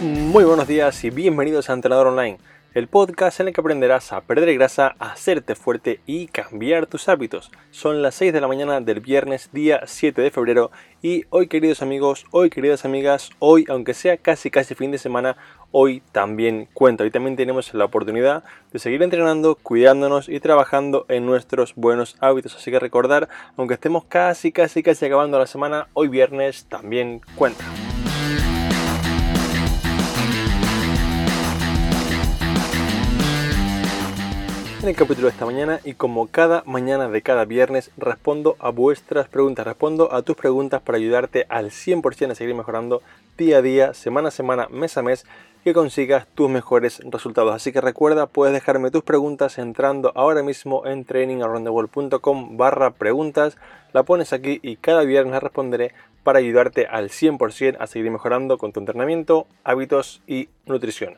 [0.00, 2.36] Muy buenos días y bienvenidos a Entrenador Online,
[2.74, 7.08] el podcast en el que aprenderás a perder grasa, a hacerte fuerte y cambiar tus
[7.08, 7.50] hábitos.
[7.70, 11.80] Son las 6 de la mañana del viernes, día 7 de febrero, y hoy queridos
[11.80, 15.38] amigos, hoy queridas amigas, hoy, aunque sea casi casi fin de semana,
[15.70, 17.02] hoy también cuenta.
[17.02, 18.44] Hoy también tenemos la oportunidad
[18.74, 22.54] de seguir entrenando, cuidándonos y trabajando en nuestros buenos hábitos.
[22.54, 27.64] Así que recordar, aunque estemos casi casi casi acabando la semana, hoy viernes también cuenta.
[34.86, 38.70] En el capítulo de esta mañana y como cada mañana de cada viernes respondo a
[38.70, 43.02] vuestras preguntas, respondo a tus preguntas para ayudarte al 100% a seguir mejorando
[43.36, 45.26] día a día, semana a semana, mes a mes,
[45.64, 47.52] que consigas tus mejores resultados.
[47.52, 53.56] Así que recuerda, puedes dejarme tus preguntas entrando ahora mismo en trainingaroundtheworld.com barra preguntas,
[53.92, 58.56] la pones aquí y cada viernes la responderé para ayudarte al 100% a seguir mejorando
[58.56, 61.16] con tu entrenamiento, hábitos y nutrición.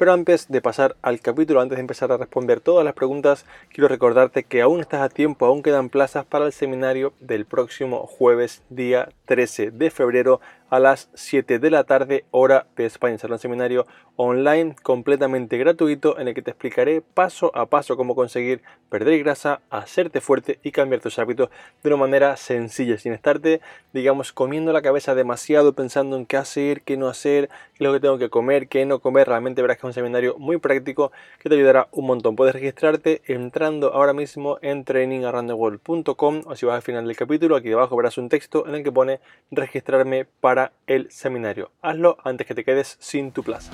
[0.00, 3.86] Pero antes de pasar al capítulo, antes de empezar a responder todas las preguntas, quiero
[3.86, 8.62] recordarte que aún estás a tiempo, aún quedan plazas para el seminario del próximo jueves
[8.70, 10.40] día 13 de febrero
[10.70, 13.18] a las 7 de la tarde, hora de España.
[13.18, 18.14] Será un seminario online completamente gratuito en el que te explicaré paso a paso cómo
[18.14, 21.50] conseguir perder grasa, hacerte fuerte y cambiar tus hábitos
[21.82, 23.60] de una manera sencilla, sin estarte,
[23.92, 28.00] digamos, comiendo la cabeza demasiado pensando en qué hacer, qué no hacer, qué lo que
[28.00, 29.28] tengo que comer, qué no comer.
[29.28, 32.36] Realmente verás que es un seminario muy práctico que te ayudará un montón.
[32.36, 37.68] Puedes registrarte entrando ahora mismo en trainingaroundtheworld.com o si vas al final del capítulo, aquí
[37.68, 41.70] debajo verás un texto en el que pone registrarme para el seminario.
[41.82, 43.72] Hazlo antes que te quedes sin tu plaza.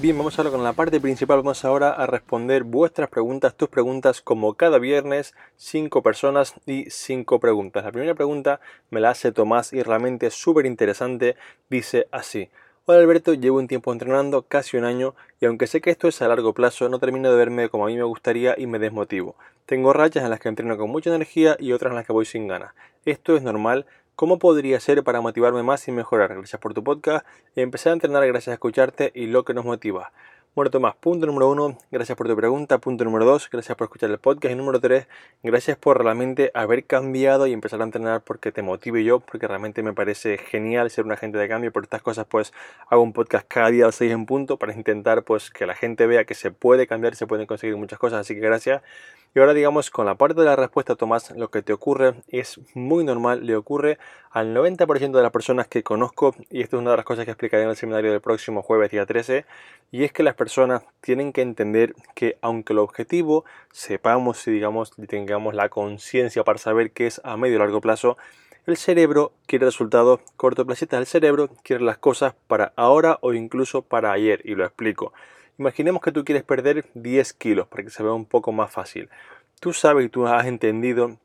[0.00, 1.42] Bien, vamos ahora con la parte principal.
[1.42, 7.38] Vamos ahora a responder vuestras preguntas, tus preguntas, como cada viernes, cinco personas y cinco
[7.38, 7.84] preguntas.
[7.84, 11.36] La primera pregunta me la hace Tomás y realmente es súper interesante.
[11.68, 12.48] Dice así.
[12.92, 16.20] Hola Alberto, llevo un tiempo entrenando, casi un año, y aunque sé que esto es
[16.22, 19.36] a largo plazo, no termino de verme como a mí me gustaría y me desmotivo.
[19.64, 22.26] Tengo rachas en las que entreno con mucha energía y otras en las que voy
[22.26, 22.74] sin ganas.
[23.04, 23.86] Esto es normal.
[24.16, 26.34] ¿Cómo podría ser para motivarme más y mejorar?
[26.34, 27.24] Gracias por tu podcast.
[27.54, 30.10] Empecé a entrenar gracias a escucharte y lo que nos motiva.
[30.56, 32.78] Muerto más, punto número uno, gracias por tu pregunta.
[32.78, 34.52] Punto número dos, gracias por escuchar el podcast.
[34.52, 35.06] Y número tres,
[35.44, 39.84] gracias por realmente haber cambiado y empezar a entrenar porque te motive yo, porque realmente
[39.84, 41.70] me parece genial ser un agente de cambio.
[41.70, 42.52] Por estas cosas, pues
[42.88, 46.08] hago un podcast cada día al 6 en punto para intentar pues que la gente
[46.08, 48.18] vea que se puede cambiar, se pueden conseguir muchas cosas.
[48.18, 48.82] Así que gracias.
[49.32, 52.58] Y ahora digamos con la parte de la respuesta, Tomás, lo que te ocurre es
[52.74, 53.96] muy normal, le ocurre
[54.32, 57.30] al 90% de las personas que conozco, y esto es una de las cosas que
[57.30, 59.46] explicaré en el seminario del próximo jueves, día 13,
[59.92, 64.90] y es que las personas tienen que entender que aunque el objetivo sepamos y digamos
[65.06, 68.16] tengamos la conciencia para saber qué es a medio y largo plazo,
[68.66, 74.10] el cerebro quiere resultados cortoplacistas, el cerebro quiere las cosas para ahora o incluso para
[74.10, 75.12] ayer, y lo explico.
[75.60, 79.10] Imaginemos que tú quieres perder 10 kilos para que se vea un poco más fácil.
[79.60, 81.18] Tú sabes y tú has entendido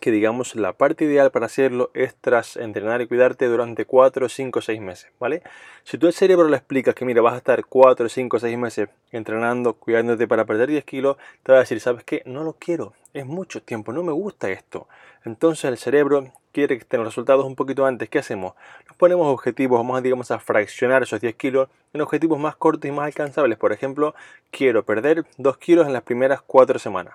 [0.00, 4.60] que digamos la parte ideal para hacerlo es tras entrenar y cuidarte durante 4, 5,
[4.60, 5.42] 6 meses, ¿vale?
[5.84, 8.88] Si tú al cerebro le explicas que mira, vas a estar 4, 5, 6 meses
[9.10, 12.22] entrenando, cuidándote para perder 10 kilos, te va a decir, ¿sabes qué?
[12.26, 14.86] No lo quiero, es mucho tiempo, no me gusta esto.
[15.24, 18.08] Entonces el cerebro quiere tener resultados un poquito antes.
[18.08, 18.54] ¿Qué hacemos?
[18.86, 22.88] Nos ponemos objetivos, vamos a, digamos, a fraccionar esos 10 kilos en objetivos más cortos
[22.88, 23.58] y más alcanzables.
[23.58, 24.14] Por ejemplo,
[24.50, 27.14] quiero perder 2 kilos en las primeras 4 semanas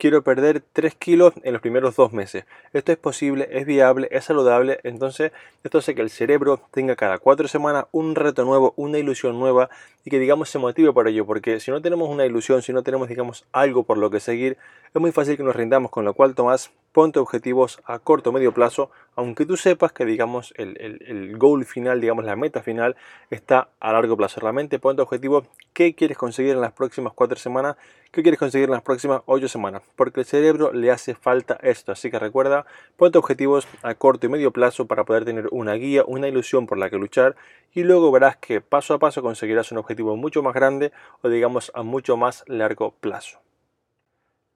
[0.00, 2.44] quiero perder 3 kilos en los primeros 2 meses.
[2.72, 4.80] Esto es posible, es viable, es saludable.
[4.82, 5.30] Entonces,
[5.62, 9.68] esto hace que el cerebro tenga cada 4 semanas un reto nuevo, una ilusión nueva
[10.04, 11.26] y que, digamos, se motive por ello.
[11.26, 14.56] Porque si no tenemos una ilusión, si no tenemos, digamos, algo por lo que seguir,
[14.92, 15.90] es muy fácil que nos rindamos.
[15.90, 20.04] Con lo cual, Tomás, ponte objetivos a corto o medio plazo, aunque tú sepas que,
[20.04, 22.96] digamos, el, el, goal final, digamos, la meta final
[23.30, 24.40] está a largo plazo.
[24.40, 27.76] Realmente, ponte objetivo qué quieres conseguir en las próximas 4 semanas,
[28.10, 31.92] qué quieres conseguir en las próximas 8 semanas porque el cerebro le hace falta esto.
[31.92, 32.66] Así que recuerda,
[32.96, 36.78] ponte objetivos a corto y medio plazo para poder tener una guía, una ilusión por
[36.78, 37.36] la que luchar
[37.72, 40.90] y luego verás que paso a paso conseguirás un objetivo mucho más grande
[41.22, 43.38] o digamos a mucho más largo plazo.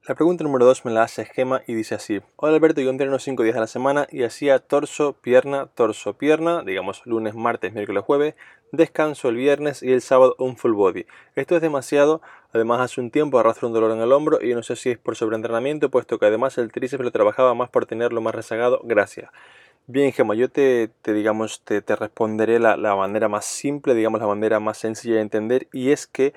[0.07, 2.21] La pregunta número 2 me la hace Gema y dice así.
[2.35, 6.61] Hola Alberto, yo entreno 5 días a la semana y hacía torso, pierna, torso, pierna,
[6.61, 8.35] digamos lunes, martes, miércoles, jueves,
[8.71, 11.07] descanso el viernes y el sábado un full body.
[11.33, 12.21] Esto es demasiado,
[12.53, 14.99] además hace un tiempo arrastro un dolor en el hombro y no sé si es
[14.99, 18.81] por sobreentrenamiento, puesto que además el tríceps lo trabajaba más por tenerlo más rezagado.
[18.83, 19.31] Gracias.
[19.87, 24.77] Bien, Gema, yo te, digamos, te, responderé la manera más simple, digamos, la manera más
[24.77, 26.33] sencilla de entender, y es que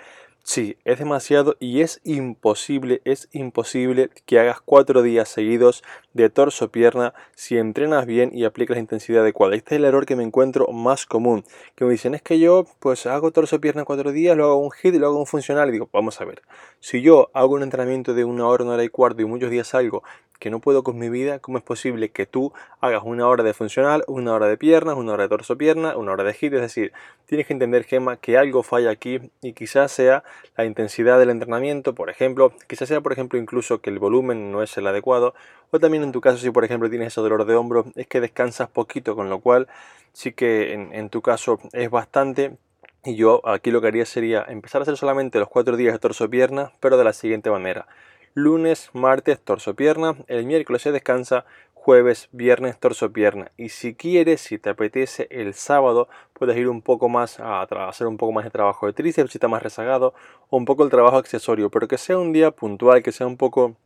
[0.51, 5.85] Sí, es demasiado y es imposible, es imposible que hagas cuatro días seguidos
[6.15, 9.57] de torso-pierna si entrenas bien y aplicas la intensidad adecuada.
[9.57, 11.45] Este es el error que me encuentro más común.
[11.75, 14.95] Que me dicen, es que yo pues hago torso-pierna cuatro días, lo hago un hit
[14.95, 15.69] y lo hago un funcional.
[15.69, 16.41] Y digo, vamos a ver,
[16.81, 19.69] si yo hago un entrenamiento de una hora, una hora y cuarto y muchos días
[19.69, 20.03] salgo
[20.39, 23.55] que no puedo con mi vida, ¿cómo es posible que tú hagas una hora de
[23.55, 26.53] funcional, una hora de piernas, una hora de torso-pierna, una hora de hit?
[26.53, 26.93] Es decir,
[27.27, 30.23] tienes que entender, Gema, que algo falla aquí y quizás sea
[30.57, 34.63] la intensidad del entrenamiento, por ejemplo, quizás sea, por ejemplo, incluso que el volumen no
[34.63, 35.35] es el adecuado,
[35.71, 38.21] o también en tu caso, si por ejemplo tienes ese dolor de hombro, es que
[38.21, 39.69] descansas poquito, con lo cual
[40.13, 42.57] sí que en, tu caso es bastante,
[43.05, 45.99] y yo aquí lo que haría sería empezar a hacer solamente los cuatro días de
[45.99, 47.87] torso-pierna, pero de la siguiente manera
[48.35, 51.45] lunes, martes, torso pierna, el miércoles se descansa,
[51.75, 53.51] jueves, viernes, torso pierna.
[53.57, 58.07] Y si quieres, si te apetece, el sábado puedes ir un poco más a hacer
[58.07, 60.13] un poco más de trabajo de tríceps si está más rezagado,
[60.51, 63.37] o un poco el trabajo accesorio, pero que sea un día puntual, que sea un
[63.37, 63.77] poco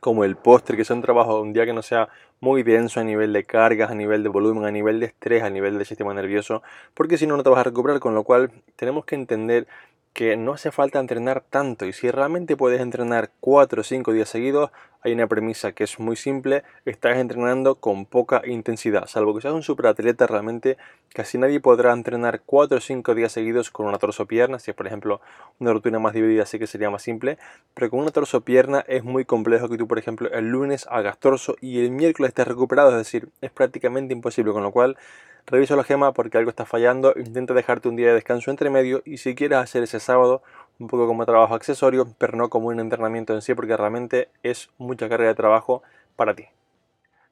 [0.00, 2.08] como el postre, que sea un trabajo, un día que no sea
[2.40, 5.50] muy denso a nivel de cargas, a nivel de volumen, a nivel de estrés, a
[5.50, 6.62] nivel del sistema nervioso,
[6.94, 9.66] porque si no, no te vas a recuperar, con lo cual tenemos que entender
[10.12, 11.86] que no hace falta entrenar tanto.
[11.86, 14.70] Y si realmente puedes entrenar 4 o 5 días seguidos,
[15.02, 19.54] hay una premisa que es muy simple, estás entrenando con poca intensidad, salvo que seas
[19.54, 20.76] un superatleta realmente
[21.14, 24.76] casi nadie podrá entrenar 4 o 5 días seguidos con una torso pierna, si es
[24.76, 25.20] por ejemplo
[25.58, 27.38] una rutina más dividida sí que sería más simple,
[27.72, 31.18] pero con una torso pierna es muy complejo que tú por ejemplo el lunes hagas
[31.18, 34.98] torso y el miércoles estés recuperado, es decir, es prácticamente imposible, con lo cual
[35.46, 39.02] Revisa la gema porque algo está fallando, intenta dejarte un día de descanso entre medio
[39.04, 40.42] y si quieres hacer ese sábado
[40.78, 44.70] un poco como trabajo accesorio, pero no como un entrenamiento en sí porque realmente es
[44.78, 45.82] mucha carga de trabajo
[46.16, 46.46] para ti.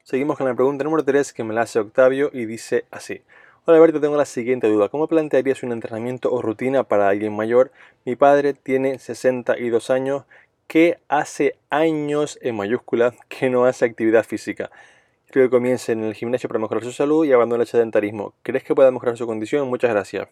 [0.03, 3.21] Seguimos con la pregunta número 3 que me la hace Octavio y dice así.
[3.65, 4.89] Hola Alberto, tengo la siguiente duda.
[4.89, 7.71] ¿Cómo plantearías un entrenamiento o rutina para alguien mayor?
[8.05, 10.23] Mi padre tiene 62 años
[10.65, 14.71] que hace años en mayúsculas que no hace actividad física.
[15.31, 18.33] Creo que comience en el gimnasio para mejorar su salud y abandone el sedentarismo.
[18.41, 19.67] ¿Crees que pueda mejorar su condición?
[19.67, 20.27] Muchas gracias.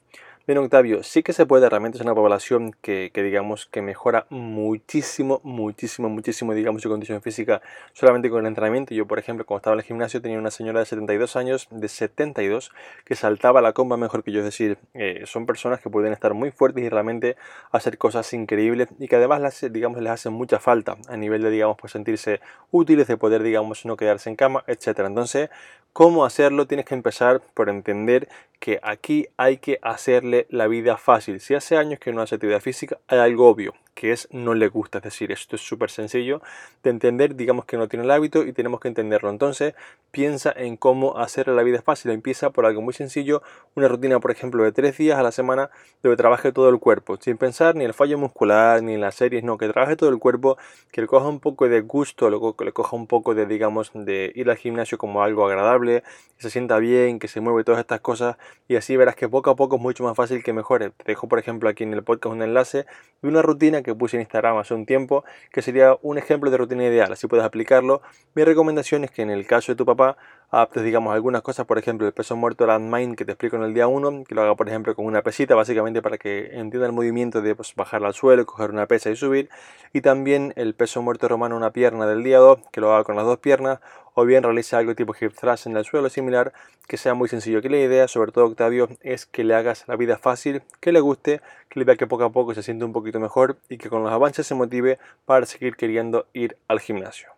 [0.47, 5.41] Bien, Octavio, sí que se puede, realmente es una población que, digamos que mejora muchísimo,
[5.43, 7.61] muchísimo, muchísimo, digamos, su condición física
[7.91, 8.95] solamente con el entrenamiento.
[8.95, 11.89] Yo, por ejemplo, cuando estaba en el gimnasio tenía una señora de 72 años, de
[11.89, 12.71] 72,
[13.03, 16.33] que saltaba la comba mejor que yo, es decir, eh, son personas que pueden estar
[16.33, 17.35] muy fuertes y realmente
[17.73, 21.49] hacer cosas increíbles y que además, las, digamos, les hacen mucha falta a nivel de,
[21.51, 22.39] digamos, pues sentirse
[22.71, 24.99] útiles, de poder, digamos, no quedarse en cama, etc.
[25.07, 25.49] Entonces,
[25.91, 26.67] ¿cómo hacerlo?
[26.67, 28.29] Tienes que empezar por entender
[28.59, 31.39] que aquí hay que hacerle la vida fácil.
[31.39, 34.67] Si hace años que no hace actividad física, hay algo obvio que es no le
[34.67, 34.99] gusta.
[34.99, 36.41] Es decir, esto es súper sencillo
[36.83, 39.31] de entender, digamos que no tiene el hábito y tenemos que entenderlo.
[39.31, 39.73] Entonces,
[40.11, 42.11] piensa en cómo hacer la vida fácil.
[42.11, 43.41] Empieza por algo muy sencillo,
[43.73, 45.71] una rutina, por ejemplo, de tres días a la semana
[46.03, 49.43] donde trabaje todo el cuerpo, sin pensar ni el fallo muscular, ni en las series,
[49.43, 50.57] no, que trabaje todo el cuerpo,
[50.91, 53.91] que le coja un poco de gusto, luego que le coja un poco de, digamos,
[53.95, 56.03] de ir al gimnasio como algo agradable,
[56.35, 59.49] que se sienta bien, que se mueve todas estas cosas y así verás que poco
[59.49, 60.91] a poco es mucho más fácil que mejore.
[60.91, 62.85] Te dejo, por ejemplo, aquí en el podcast un enlace
[63.21, 66.57] de una rutina que puse en Instagram hace un tiempo, que sería un ejemplo de
[66.57, 68.01] rutina ideal, así puedes aplicarlo.
[68.35, 70.17] Mi recomendación es que en el caso de tu papá
[70.49, 73.73] adaptes, digamos, algunas cosas, por ejemplo, el peso muerto Landmine que te explico en el
[73.73, 76.93] día 1, que lo haga, por ejemplo, con una pesita, básicamente para que entienda el
[76.93, 79.49] movimiento de pues, bajar al suelo, coger una pesa y subir,
[79.91, 83.17] y también el peso muerto romano una pierna del día 2, que lo haga con
[83.17, 83.79] las dos piernas,
[84.13, 86.51] o bien realice algo tipo hip thrust en el suelo similar,
[86.87, 87.61] que sea muy sencillo.
[87.61, 91.01] Que la idea, sobre todo Octavio, es que le hagas la vida fácil, que le
[91.01, 91.39] guste,
[91.69, 94.01] que le vea que poco a poco se siente un poquito mejor y que con
[94.01, 97.36] los avances se motive para seguir queriendo ir al gimnasio.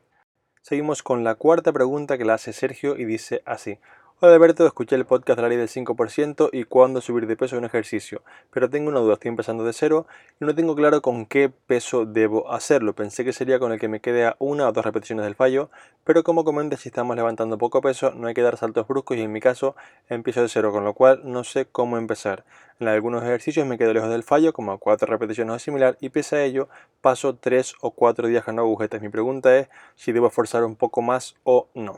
[0.62, 3.80] Seguimos con la cuarta pregunta que la hace Sergio y dice así.
[4.22, 7.56] Hola Alberto, escuché el podcast de la ley del 5% y cuándo subir de peso
[7.56, 8.22] en ejercicio,
[8.52, 10.08] pero tengo una duda, estoy empezando de cero
[10.42, 12.94] y no tengo claro con qué peso debo hacerlo.
[12.94, 15.70] Pensé que sería con el que me quede a una o dos repeticiones del fallo,
[16.04, 19.22] pero como comentas, si estamos levantando poco peso, no hay que dar saltos bruscos y
[19.22, 19.78] en mi caso
[20.10, 22.44] empiezo de cero, con lo cual no sé cómo empezar.
[22.82, 26.10] En algunos ejercicios me quedo lejos del fallo, como a cuatro repeticiones o similar, y
[26.10, 26.68] pese a ello
[27.00, 29.02] paso tres o cuatro días con agujetas.
[29.02, 31.96] Mi pregunta es si debo esforzar un poco más o no.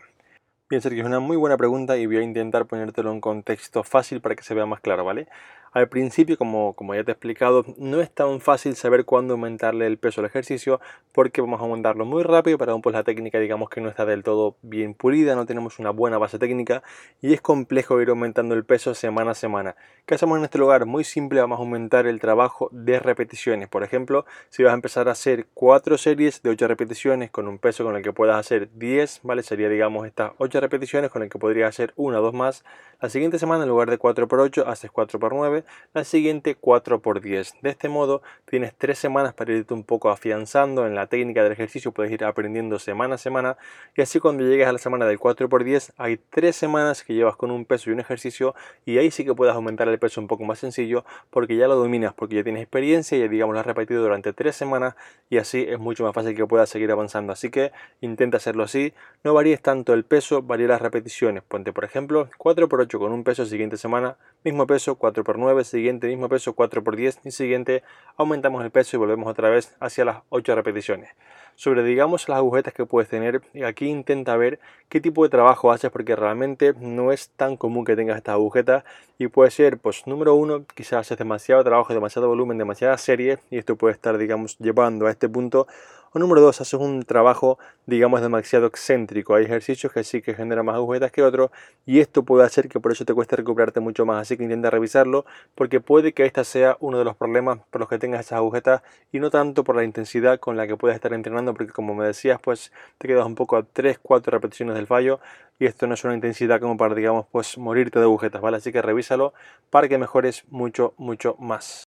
[0.71, 4.21] Bien, Sergio, es una muy buena pregunta y voy a intentar ponértelo en contexto fácil
[4.21, 5.27] para que se vea más claro, ¿vale?
[5.73, 9.97] Al principio, como, ya te he explicado, no es tan fácil saber cuándo aumentarle el
[9.97, 10.81] peso al ejercicio
[11.13, 14.05] porque vamos a aumentarlo muy rápido, pero aún pues la técnica digamos que no está
[14.05, 16.83] del todo bien pulida, no tenemos una buena base técnica
[17.21, 19.77] y es complejo ir aumentando el peso semana a semana.
[20.05, 20.85] ¿Qué hacemos en este lugar?
[20.85, 23.69] Muy simple, vamos a aumentar el trabajo de repeticiones.
[23.69, 27.59] Por ejemplo, si vas a empezar a hacer 4 series de 8 repeticiones con un
[27.59, 29.41] peso con el que puedas hacer 10, ¿vale?
[29.41, 32.65] Sería digamos estas 8 repeticiones con el que podrías hacer una o dos más.
[32.99, 36.03] La siguiente semana en lugar de 4 por 8 haces 4 por 9 9, la
[36.03, 37.55] siguiente 4 por 10.
[37.61, 41.51] De este modo tienes 3 semanas para irte un poco afianzando en la técnica del
[41.51, 43.57] ejercicio, puedes ir aprendiendo semana a semana
[43.95, 47.13] y así cuando llegues a la semana del 4 por 10 hay 3 semanas que
[47.13, 50.21] llevas con un peso y un ejercicio y ahí sí que puedes aumentar el peso
[50.21, 53.59] un poco más sencillo porque ya lo dominas, porque ya tienes experiencia y digamos lo
[53.59, 54.95] has repetido durante 3 semanas
[55.29, 57.33] y así es mucho más fácil que puedas seguir avanzando.
[57.33, 61.43] Así que intenta hacerlo así, no varíes tanto el peso, varía las repeticiones.
[61.43, 65.37] Ponte por ejemplo 4 por 8 con un peso siguiente semana, mismo peso 4 por
[65.37, 67.83] 9, siguiente mismo peso 4 por 10 y siguiente
[68.17, 71.09] aumentamos el peso y volvemos otra vez hacia las 8 repeticiones.
[71.61, 75.91] Sobre digamos las agujetas que puedes tener, aquí intenta ver qué tipo de trabajo haces
[75.91, 78.83] porque realmente no es tan común que tengas estas agujetas
[79.19, 83.59] y puede ser pues número uno quizás haces demasiado trabajo, demasiado volumen, demasiada serie y
[83.59, 85.67] esto puede estar digamos llevando a este punto
[86.13, 89.33] o número dos, haces un trabajo, digamos, demasiado excéntrico.
[89.33, 91.51] Hay ejercicios que sí que generan más agujetas que otros
[91.85, 94.21] y esto puede hacer que por eso te cueste recuperarte mucho más.
[94.21, 95.25] Así que intenta revisarlo
[95.55, 98.81] porque puede que esta sea uno de los problemas por los que tengas esas agujetas
[99.13, 102.05] y no tanto por la intensidad con la que puedes estar entrenando porque como me
[102.05, 105.19] decías, pues te quedas un poco a 3-4 repeticiones del fallo
[105.59, 108.57] y esto no es una intensidad como para, digamos, pues morirte de agujetas, ¿vale?
[108.57, 109.33] Así que revísalo
[109.69, 111.83] para que mejores mucho, mucho más.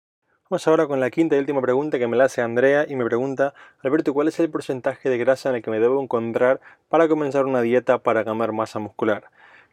[0.49, 3.05] Vamos ahora con la quinta y última pregunta que me la hace Andrea y me
[3.05, 7.07] pregunta, Alberto, ¿cuál es el porcentaje de grasa en el que me debo encontrar para
[7.07, 9.23] comenzar una dieta para ganar masa muscular?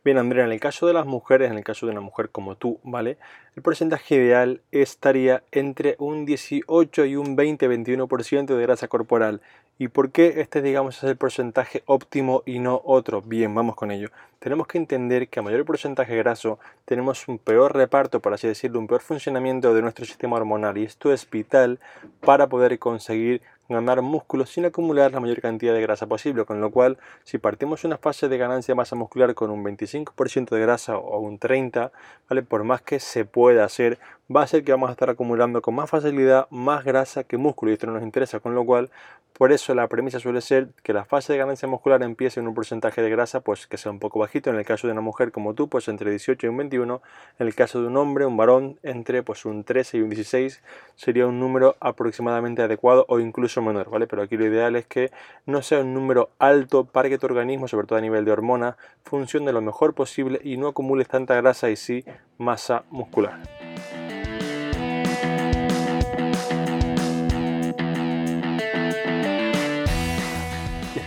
[0.04, 2.54] Bien, Andrea, en el caso de las mujeres, en el caso de una mujer como
[2.54, 3.18] tú, ¿vale?
[3.56, 9.40] El porcentaje ideal estaría entre un 18 y un 20-21% de grasa corporal.
[9.80, 13.22] ¿Y por qué este, digamos, es el porcentaje óptimo y no otro?
[13.22, 14.08] Bien, vamos con ello.
[14.40, 18.80] Tenemos que entender que a mayor porcentaje graso tenemos un peor reparto, por así decirlo,
[18.80, 21.78] un peor funcionamiento de nuestro sistema hormonal y esto es vital
[22.20, 26.70] para poder conseguir ganar músculo sin acumular la mayor cantidad de grasa posible, con lo
[26.70, 30.96] cual si partimos una fase de ganancia de masa muscular con un 25% de grasa
[30.96, 31.90] o un 30%,
[32.28, 32.42] ¿vale?
[32.42, 33.98] por más que se pueda hacer,
[34.34, 37.70] va a ser que vamos a estar acumulando con más facilidad más grasa que músculo
[37.70, 38.90] y esto no nos interesa, con lo cual
[39.38, 42.54] por eso la premisa suele ser que la fase de ganancia muscular empiece en un
[42.54, 45.30] porcentaje de grasa pues que sea un poco bajito, en el caso de una mujer
[45.30, 47.00] como tú pues entre 18 y un 21,
[47.38, 50.60] en el caso de un hombre, un varón entre pues un 13 y un 16
[50.96, 54.08] sería un número aproximadamente adecuado o incluso menor, ¿vale?
[54.08, 55.12] Pero aquí lo ideal es que
[55.46, 58.76] no sea un número alto para que tu organismo, sobre todo a nivel de hormona,
[59.04, 62.04] funcione lo mejor posible y no acumules tanta grasa y sí
[62.38, 63.57] masa muscular.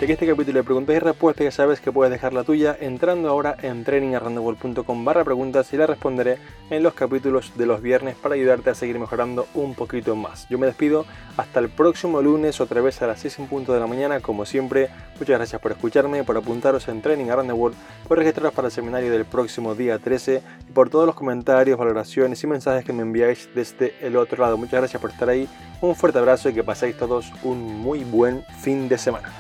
[0.02, 3.30] Hasta este capítulo de preguntas y respuestas ya sabes que puedes dejar la tuya entrando
[3.30, 6.40] ahora en trainingarrandoworld.com barra preguntas y la responderé
[6.72, 10.50] en los capítulos de los viernes para ayudarte a seguir mejorando un poquito más.
[10.50, 11.06] Yo me despido
[11.38, 14.44] hasta el próximo lunes otra vez a las 6 en punto de la mañana como
[14.48, 14.90] siempre.
[15.20, 17.76] Muchas gracias por escucharme, por apuntaros en Training Around
[18.08, 22.44] por registraros para el seminario del próximo día 13 y por todos los comentarios, valoraciones
[22.44, 24.58] y mensajes que me enviáis desde el otro lado.
[24.58, 25.48] Muchas gracias por estar ahí,
[25.80, 29.32] un fuerte abrazo y que paséis todos un muy buen fin de semana.